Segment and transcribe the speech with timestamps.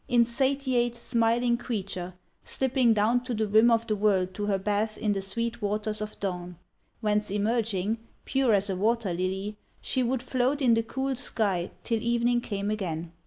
[0.07, 5.13] Insatiate, smiling creature, slipping down to the rim of the world to her bath in
[5.13, 6.57] the sweet waters of dawn,
[7.01, 12.01] whence emerging, pure as a water lily, she would float in the cool sky till
[12.01, 13.11] evening came again!